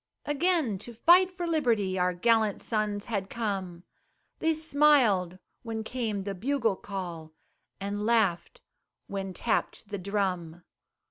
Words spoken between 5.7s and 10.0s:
came the bugle call, And laughed when tapped the